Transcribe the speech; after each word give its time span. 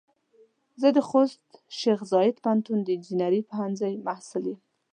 زه 0.81 0.87
د 0.95 0.99
خوست 1.09 1.41
شیخ 1.79 1.99
زايد 2.11 2.35
پوهنتون 2.43 2.79
د 2.83 2.87
انجنیري 2.97 3.41
پوهنځۍ 3.49 3.93
محصل 4.07 4.43
يم. 4.51 4.59